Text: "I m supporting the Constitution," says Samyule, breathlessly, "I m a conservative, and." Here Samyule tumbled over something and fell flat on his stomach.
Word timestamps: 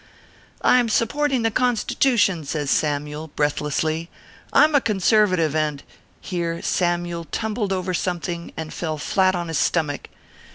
"I 0.63 0.79
m 0.79 0.89
supporting 0.89 1.43
the 1.43 1.51
Constitution," 1.51 2.43
says 2.43 2.71
Samyule, 2.71 3.29
breathlessly, 3.35 4.09
"I 4.51 4.63
m 4.63 4.73
a 4.73 4.81
conservative, 4.81 5.55
and." 5.55 5.83
Here 6.21 6.59
Samyule 6.63 7.27
tumbled 7.29 7.71
over 7.71 7.93
something 7.93 8.51
and 8.57 8.73
fell 8.73 8.97
flat 8.97 9.35
on 9.35 9.47
his 9.47 9.59
stomach. 9.59 10.09